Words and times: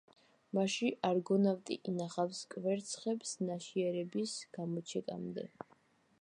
მასში 0.57 0.87
არგონავტი 1.09 1.77
ინახავს 1.91 2.39
კვერცხებს 2.55 3.35
ნაშიერების 3.51 4.35
გამოჩეკამდე. 4.59 5.47